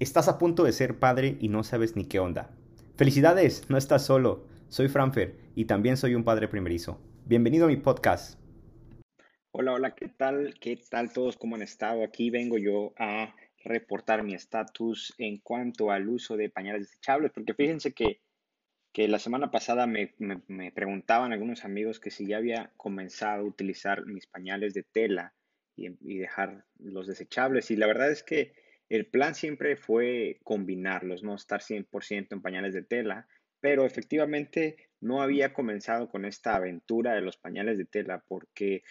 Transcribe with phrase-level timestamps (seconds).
[0.00, 2.50] Estás a punto de ser padre y no sabes ni qué onda.
[2.96, 4.44] Felicidades, no estás solo.
[4.68, 7.00] Soy Franfer y también soy un padre primerizo.
[7.26, 8.40] Bienvenido a mi podcast.
[9.52, 10.56] Hola, hola, ¿qué tal?
[10.60, 11.36] ¿Qué tal todos?
[11.36, 12.02] ¿Cómo han estado?
[12.02, 17.54] Aquí vengo yo a reportar mi estatus en cuanto al uso de pañales desechables, porque
[17.54, 18.20] fíjense que,
[18.92, 23.46] que la semana pasada me, me, preguntaban algunos amigos que si ya había comenzado a
[23.46, 25.34] utilizar mis pañales de tela
[25.76, 31.22] y, y dejar los desechables, y la verdad es que el plan siempre fue combinarlos,
[31.22, 33.26] no estar 100% en pañales de tela,
[33.60, 38.82] pero efectivamente no había comenzado con esta aventura de los pañales de tela porque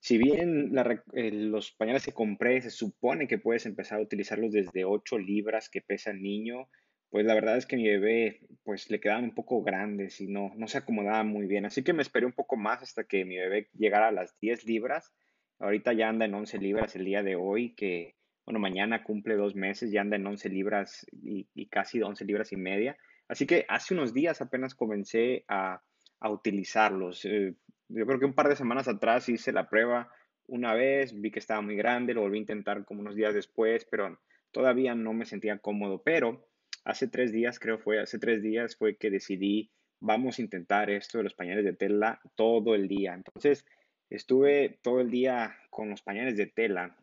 [0.00, 0.72] si bien
[1.14, 5.68] eh, los pañales que compré se supone que puedes empezar a utilizarlos desde 8 libras
[5.68, 6.68] que pesa el niño,
[7.10, 10.52] pues la verdad es que mi bebé pues le quedaban un poco grandes y no,
[10.56, 11.64] no se acomodaba muy bien.
[11.64, 14.64] Así que me esperé un poco más hasta que mi bebé llegara a las 10
[14.66, 15.12] libras.
[15.58, 18.17] Ahorita ya anda en 11 libras el día de hoy, que
[18.48, 22.56] bueno, mañana cumple dos meses, ya anda en 11 libras y, casi 11 libras y
[22.56, 22.96] media.
[23.28, 25.82] Así que hace unos días apenas comencé a,
[26.22, 27.26] utilizarlos.
[27.26, 27.54] Eh,
[27.88, 30.10] yo creo que un par de semanas atrás hice la prueba
[30.46, 33.86] una vez, vi que estaba muy grande, lo volví a intentar como unos días después,
[33.90, 34.18] pero
[34.50, 36.00] todavía no me sentía cómodo.
[36.02, 36.48] Pero
[36.84, 41.18] hace tres días, creo fue, hace tres días fue que decidí, vamos a intentar esto
[41.18, 43.12] de los pañales de tela todo el día.
[43.12, 43.66] Entonces,
[44.08, 46.96] estuve todo el día con los pañales de tela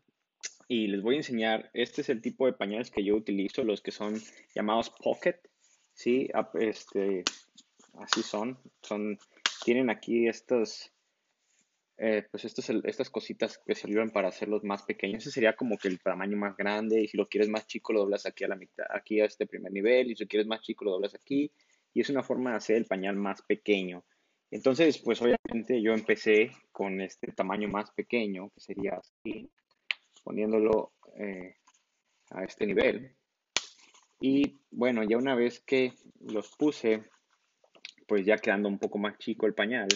[0.68, 3.82] y les voy a enseñar, este es el tipo de pañales que yo utilizo, los
[3.82, 4.20] que son
[4.56, 5.40] llamados pocket,
[5.94, 6.30] ¿sí?
[6.56, 7.24] Este,
[8.00, 9.20] así son, son,
[9.64, 10.92] tienen aquí estos,
[11.98, 15.24] eh, pues estos, estas cositas que sirven para hacerlos más pequeños.
[15.24, 18.02] Ese sería como que el tamaño más grande y si lo quieres más chico lo
[18.02, 20.62] doblas aquí a la mitad, aquí a este primer nivel y si lo quieres más
[20.62, 21.52] chico lo doblas aquí
[21.94, 24.04] y es una forma de hacer el pañal más pequeño.
[24.52, 29.50] Entonces, pues obviamente yo empecé con este tamaño más pequeño, que sería así,
[30.26, 31.56] poniéndolo eh,
[32.32, 33.16] a este nivel.
[34.20, 37.04] Y bueno, ya una vez que los puse,
[38.08, 39.88] pues ya quedando un poco más chico el pañal,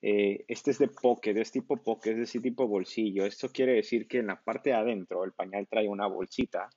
[0.00, 3.26] eh, este es de pocket, es tipo pocket, es decir, tipo bolsillo.
[3.26, 6.70] Esto quiere decir que en la parte de adentro el pañal trae una bolsita,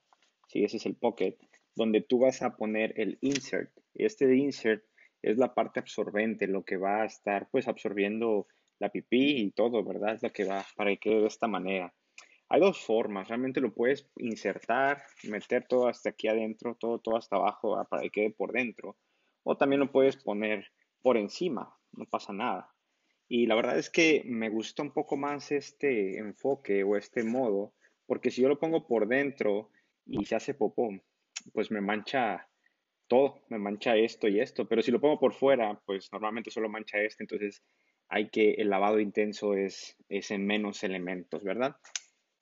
[0.47, 0.63] ¿sí?
[0.63, 1.37] ese es el pocket,
[1.75, 3.71] donde tú vas a poner el insert.
[3.93, 4.83] Este insert
[5.21, 8.47] es la parte absorbente, lo que va a estar pues absorbiendo
[8.79, 10.15] la pipí y todo, ¿verdad?
[10.15, 11.93] Es lo que va para que quede de esta manera.
[12.49, 17.35] Hay dos formas, realmente lo puedes insertar, meter todo hasta aquí adentro, todo, todo hasta
[17.35, 18.95] abajo ah, para que quede por dentro,
[19.43, 20.71] o también lo puedes poner
[21.01, 22.73] por encima, no pasa nada.
[23.27, 27.73] Y la verdad es que me gusta un poco más este enfoque o este modo,
[28.05, 29.69] porque si yo lo pongo por dentro
[30.05, 30.89] y se hace popó,
[31.53, 32.47] pues me mancha
[33.07, 36.69] todo, me mancha esto y esto, pero si lo pongo por fuera, pues normalmente solo
[36.69, 37.61] mancha este, entonces
[38.09, 41.75] hay que el lavado intenso es, es en menos elementos, ¿verdad?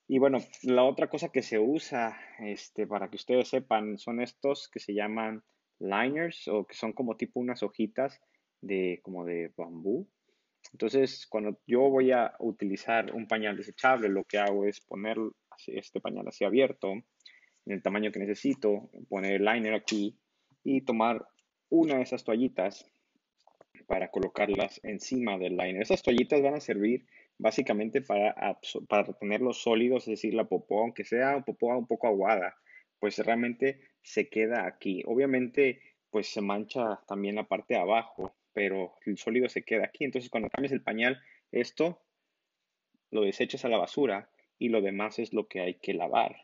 [0.08, 4.70] Y bueno, la otra cosa que se usa, este, para que ustedes sepan, son estos
[4.70, 5.44] que se llaman
[5.80, 8.22] liners o que son como tipo unas hojitas
[8.62, 10.08] de como de bambú.
[10.72, 15.18] Entonces, cuando yo voy a utilizar un pañal desechable, lo que hago es poner
[15.68, 20.18] este pañal así abierto, en el tamaño que necesito, poner el liner aquí
[20.64, 21.26] y tomar
[21.70, 22.86] una de esas toallitas
[23.88, 25.82] para colocarlas encima del liner.
[25.82, 27.06] Esas toallitas van a servir
[27.38, 31.88] básicamente para, para retener los sólidos, es decir, la popó, aunque sea un popó un
[31.88, 32.56] poco aguada,
[33.00, 35.04] pues realmente se queda aquí.
[35.06, 40.06] Obviamente, pues se mancha también la parte de abajo, pero el sólido se queda aquí.
[40.06, 42.02] Entonces, cuando cambias el pañal, esto
[43.12, 46.36] lo desechas a la basura y lo demás es lo que hay que lavar.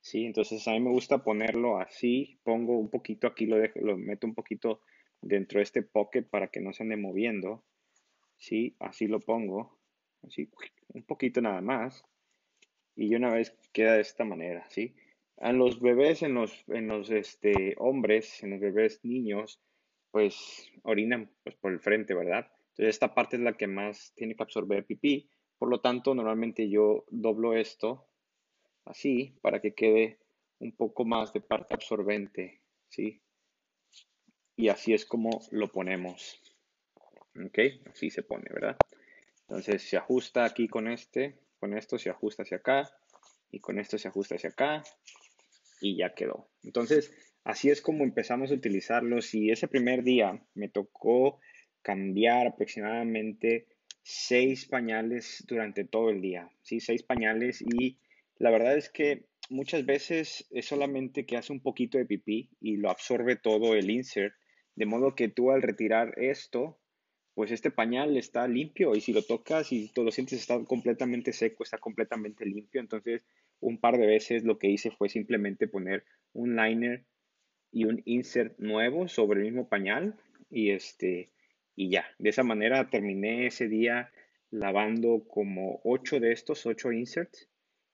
[0.00, 0.26] ¿Sí?
[0.26, 4.26] Entonces, a mí me gusta ponerlo así, pongo un poquito aquí, lo, dejo, lo meto
[4.26, 4.82] un poquito
[5.20, 7.64] dentro de este pocket para que no se ande moviendo.
[8.36, 8.76] ¿Sí?
[8.78, 9.77] Así lo pongo
[10.22, 12.04] un poquito nada más,
[12.96, 14.94] y una vez queda de esta manera, ¿sí?
[15.36, 19.60] A los bebés, en los, en los este, hombres, en los bebés niños,
[20.10, 22.50] pues orinan pues, por el frente, ¿verdad?
[22.70, 25.28] Entonces esta parte es la que más tiene que absorber pipí,
[25.58, 28.08] por lo tanto normalmente yo doblo esto
[28.84, 30.18] así para que quede
[30.58, 33.20] un poco más de parte absorbente, ¿sí?
[34.56, 36.42] Y así es como lo ponemos.
[37.46, 37.58] ¿Ok?
[37.92, 38.76] Así se pone, ¿verdad?
[39.48, 42.90] Entonces se ajusta aquí con este, con esto se ajusta hacia acá
[43.50, 44.82] y con esto se ajusta hacia acá
[45.80, 46.50] y ya quedó.
[46.62, 47.12] Entonces
[47.44, 51.40] así es como empezamos a utilizarlos y ese primer día me tocó
[51.80, 53.68] cambiar aproximadamente
[54.02, 57.98] seis pañales durante todo el día, sí, seis pañales y
[58.36, 62.76] la verdad es que muchas veces es solamente que hace un poquito de pipí y
[62.76, 64.34] lo absorbe todo el insert,
[64.74, 66.78] de modo que tú al retirar esto
[67.38, 71.32] pues este pañal está limpio y si lo tocas y tú lo sientes está completamente
[71.32, 73.24] seco, está completamente limpio, entonces
[73.60, 76.02] un par de veces lo que hice fue simplemente poner
[76.32, 77.04] un liner
[77.70, 80.16] y un insert nuevo sobre el mismo pañal
[80.50, 81.30] y este
[81.76, 82.06] y ya.
[82.18, 84.10] De esa manera terminé ese día
[84.50, 87.48] lavando como 8 de estos, 8 inserts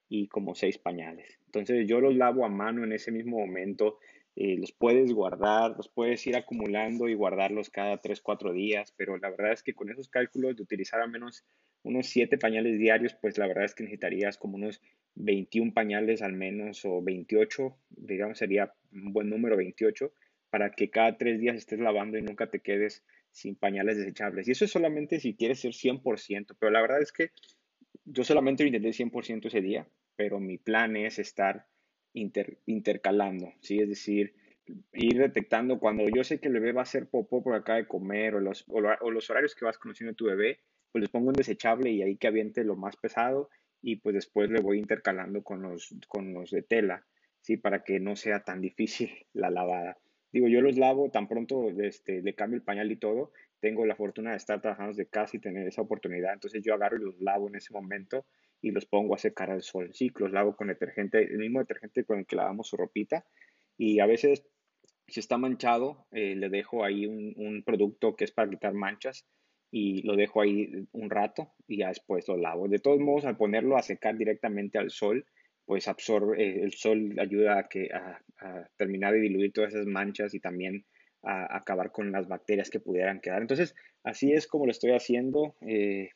[0.09, 1.39] y como 6 pañales.
[1.45, 3.99] Entonces yo los lavo a mano en ese mismo momento.
[4.37, 9.17] Eh, los puedes guardar, los puedes ir acumulando y guardarlos cada 3, 4 días, pero
[9.17, 11.45] la verdad es que con esos cálculos de utilizar al menos
[11.85, 14.81] unos 7 pañales diarios, pues la verdad es que necesitarías como unos
[15.15, 20.13] 21 pañales al menos o 28, digamos sería un buen número 28,
[20.51, 24.49] para que cada 3 días estés lavando y nunca te quedes sin pañales desechables.
[24.49, 27.31] Y eso es solamente si quieres ser 100%, pero la verdad es que
[28.05, 31.67] yo solamente lo intenté 100% ese día, pero mi plan es estar
[32.15, 33.81] intercalando, ¿sí?
[33.81, 34.35] Es decir,
[34.93, 37.87] ir detectando cuando yo sé que el bebé va a hacer popó por acá de
[37.87, 40.61] comer o los, horarios que vas conociendo a tu bebé,
[40.93, 43.51] pues les pongo un desechable y ahí que aviente lo más pesado
[43.83, 47.05] y pues después le voy intercalando con los, con los de tela,
[47.43, 47.57] ¿sí?
[47.57, 49.99] Para que no sea tan difícil la lavada.
[50.33, 53.33] Digo, yo los lavo tan pronto este, le cambio el pañal y todo.
[53.61, 56.33] Tengo la fortuna de estar trabajando desde casa y tener esa oportunidad.
[56.33, 58.25] Entonces yo agarro y los lavo en ese momento
[58.65, 59.91] y los pongo a secar al sol.
[59.93, 63.27] Sí, los lavo con detergente, el mismo detergente con el que lavamos su ropita.
[63.77, 64.43] Y a veces,
[65.07, 69.27] si está manchado, eh, le dejo ahí un, un, producto que es para quitar manchas
[69.71, 72.67] y lo dejo ahí un rato y ya después lo lavo.
[72.67, 75.27] De todos modos, al ponerlo a secar directamente al sol,
[75.67, 78.23] pues absorbe, eh, el sol ayuda a, que, a,
[78.79, 80.87] terminar de diluir todas esas manchas y también
[81.23, 83.43] a, acabar con las bacterias que pudieran quedar.
[83.43, 85.55] Entonces, así es como lo estoy haciendo.
[85.61, 86.09] Eh,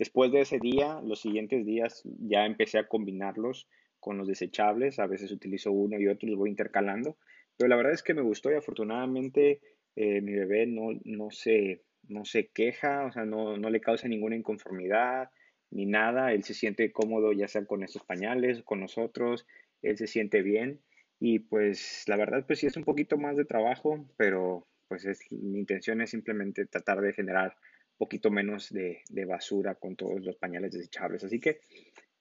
[0.00, 3.68] después de ese día, los siguientes días ya empecé a combinarlos
[4.00, 4.98] con los desechables.
[4.98, 7.18] A veces utilizo uno y otro, los voy intercalando.
[7.58, 9.60] Pero la verdad es que me gustó y afortunadamente
[9.96, 14.08] eh, mi bebé no, no, se, no se queja, o sea, no, no le causa
[14.08, 15.28] ninguna inconformidad
[15.70, 19.46] ni nada, él se siente cómodo ya sea con estos pañales, con nosotros,
[19.82, 20.80] él se siente bien
[21.20, 25.20] y pues la verdad pues sí es un poquito más de trabajo, pero pues es,
[25.30, 27.54] mi intención es simplemente tratar de generar
[28.00, 31.22] poquito menos de, de basura con todos los pañales desechables.
[31.22, 31.60] Así que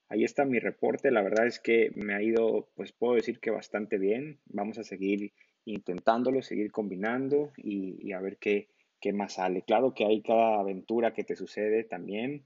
[0.09, 3.49] ahí está mi reporte, la verdad es que me ha ido pues puedo decir que
[3.49, 5.31] bastante bien, vamos a seguir
[5.63, 8.67] intentándolo, seguir combinando y, a ver qué,
[8.99, 9.61] qué más sale.
[9.61, 12.45] Claro que hay cada aventura que te sucede también,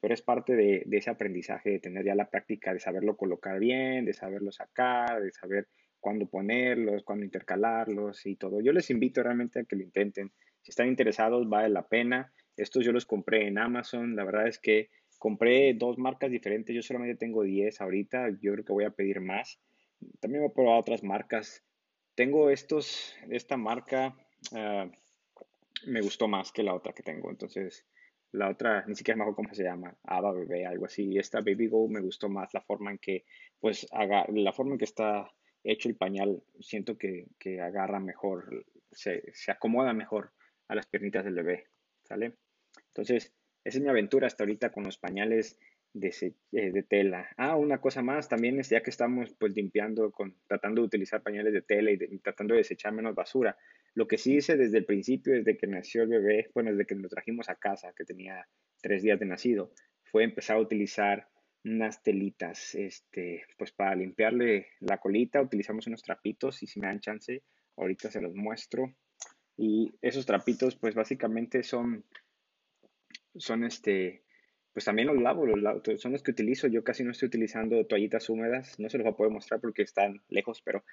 [0.00, 4.04] pero es parte de, ese aprendizaje, de tener ya la práctica, de saberlo colocar bien,
[4.04, 5.68] de saberlo sacar, de saber
[6.00, 8.60] cuándo ponerlos, cuándo intercalarlos y todo.
[8.60, 10.32] Yo les invito realmente a que lo intenten.
[10.62, 12.32] Si están interesados, vale la pena.
[12.56, 14.16] Estos yo los compré en Amazon.
[14.16, 16.74] La verdad es que compré dos marcas diferentes.
[16.74, 18.30] Yo solamente tengo 10 ahorita.
[18.40, 19.60] Yo creo que voy a pedir más.
[20.20, 21.62] También a probar otras marcas.
[22.14, 24.16] Tengo estos, esta marca
[24.52, 24.90] ah,
[25.86, 27.30] me gustó más que la otra que tengo.
[27.30, 27.84] Entonces,
[28.32, 31.18] la otra, ni siquiera me acuerdo cómo se llama, Ava Bebé, algo así.
[31.18, 33.24] Esta Baby Go me gustó más la forma en que,
[33.60, 35.30] pues, haga, la forma en que está
[35.64, 40.32] hecho el pañal, siento que, que agarra mejor, se, se, acomoda mejor
[40.68, 41.64] a las piernitas del bebé,
[42.04, 42.34] ¿sale?
[42.96, 45.58] Entonces, esa es mi aventura hasta ahorita con los pañales
[45.92, 46.14] de,
[46.52, 47.28] eh, de tela.
[47.36, 50.12] Ah, una cosa más, también es ya que estamos, pues, limpiando,
[50.46, 53.56] tratando de utilizar pañales de tela y, y tratando de desechar menos basura,
[53.94, 56.94] lo que sí hice desde el principio, desde que nació el bebé, bueno, desde que
[56.94, 58.46] lo trajimos a casa, que tenía
[58.80, 59.72] tres días de nacido,
[60.04, 61.28] fue empezar a utilizar
[61.64, 67.00] unas telitas, este, pues para limpiarle la colita, utilizamos unos trapitos y si me dan
[67.00, 67.42] chance,
[67.76, 68.94] ahorita se los muestro.
[69.56, 72.04] Y esos trapitos, pues básicamente son,
[73.38, 74.22] son este,
[74.72, 76.66] pues también los lavo, los son los que utilizo.
[76.68, 79.82] Yo casi no estoy utilizando toallitas húmedas, no se los voy a poder mostrar porque
[79.82, 80.84] están lejos, pero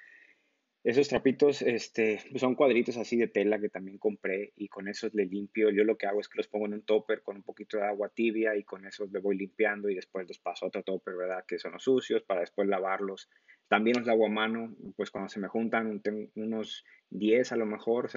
[0.84, 5.24] esos trapitos este, son cuadritos así de tela que también compré y con esos le
[5.24, 5.70] limpio.
[5.70, 7.84] Yo lo que hago es que los pongo en un topper con un poquito de
[7.84, 11.16] agua tibia y con esos le voy limpiando y después los paso a otro topper,
[11.16, 11.44] ¿verdad?
[11.48, 13.30] Que son los sucios para después lavarlos.
[13.66, 16.02] También los lavo a mano, pues cuando se me juntan
[16.34, 18.10] unos 10 a lo mejor,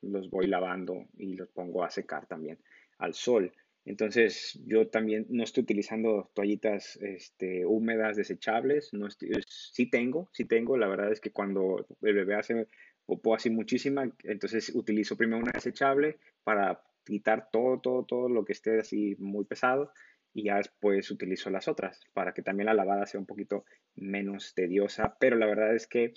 [0.00, 2.60] los voy lavando y los pongo a secar también
[2.98, 3.52] al sol.
[3.84, 8.92] Entonces, yo también no estoy utilizando toallitas este, húmedas desechables.
[8.92, 9.08] No
[9.46, 10.76] sí tengo, sí tengo.
[10.76, 12.68] La verdad es que cuando el bebé hace
[13.06, 18.52] popó así muchísima, entonces utilizo primero una desechable para quitar todo, todo, todo lo que
[18.52, 19.92] esté así muy pesado
[20.32, 23.64] y ya después utilizo las otras para que también la lavada sea un poquito
[23.96, 25.16] menos tediosa.
[25.18, 26.14] Pero la verdad es que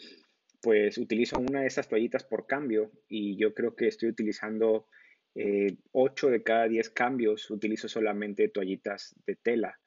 [0.62, 4.88] pues utilizo una de esas toallitas por cambio y yo creo que estoy utilizando
[5.36, 9.80] eh, 8 de cada 10 cambios utilizo solamente toallitas de tela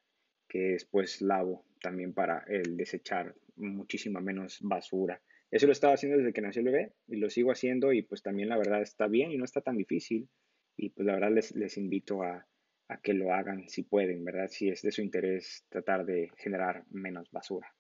[0.46, 5.20] que después lavo también para el desechar muchísima menos basura.
[5.50, 8.22] Eso lo estaba haciendo desde que nació el bebé y lo sigo haciendo y pues
[8.22, 10.28] también la verdad está bien y no está tan difícil
[10.76, 12.46] y pues la verdad les, invito a,
[12.88, 14.48] a que lo hagan si pueden, ¿verdad?
[14.48, 17.74] Si es de su interés tratar de generar menos basura.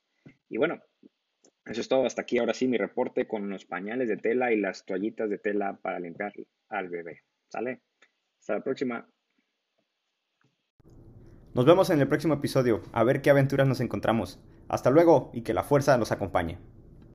[0.48, 0.82] Y bueno,
[1.66, 2.06] eso es todo.
[2.06, 5.38] Hasta aquí ahora sí mi reporte con los pañales de tela y las toallitas de
[5.38, 6.32] tela para limpiar
[6.70, 7.22] al bebé.
[7.48, 7.82] ¿Sale?
[8.38, 9.08] Hasta la próxima.
[11.54, 14.38] Nos vemos en el próximo episodio, a ver qué aventuras nos encontramos.
[14.68, 16.58] Hasta luego y que la fuerza los acompañe.